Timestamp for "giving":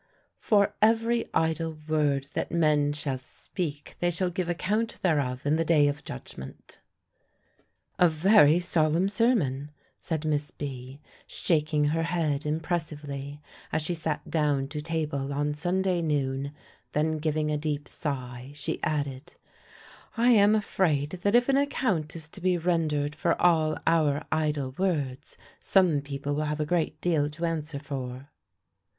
17.19-17.51